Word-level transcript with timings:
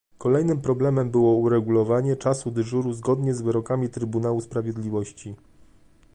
Kolejnym 0.17 0.61
problemem 0.61 1.11
było 1.11 1.33
uregulowanie 1.35 2.15
czasu 2.15 2.51
dyżuru 2.51 2.93
zgodnie 2.93 3.33
z 3.33 3.41
wyrokami 3.41 3.89
Trybunału 3.89 4.41
Sprawiedliwości 4.41 5.35